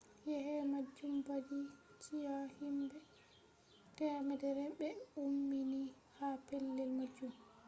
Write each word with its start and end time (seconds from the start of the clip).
yeke 0.29 0.55
majum 0.71 1.13
badi 1.27 1.59
chi'a 2.01 2.35
himbe 2.55 2.97
100 3.99 4.77
be 4.77 4.87
ummini 5.23 5.81
ha 6.17 6.27
pellel 6.47 6.91
majum 6.99 7.31